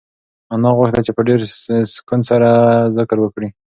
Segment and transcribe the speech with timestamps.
[0.53, 1.39] انا غوښتل چې په ډېر
[1.95, 2.49] سکون سره
[2.97, 3.49] ذکر وکړي.